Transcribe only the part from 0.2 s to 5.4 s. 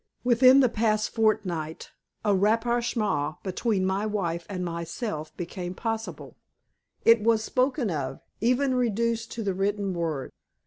Within the past fortnight a rapprochement between my wife and myself